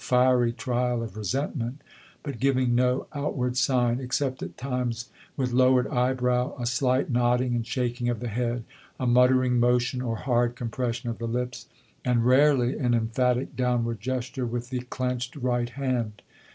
[0.01, 1.79] fiery trial of resentment—
[2.23, 7.67] but giving no outward sign, except at times with lowered eyebrow, a slight nodding and
[7.67, 8.63] shaking of the head,
[8.99, 11.67] a mutter ing motion or hard compression of the lips,
[12.03, 14.85] and, THE CALL TO ARMS 71 rarely, an emphatic downward gesture with the chap.
[14.85, 14.89] iv.
[14.89, 16.23] clenched right hand.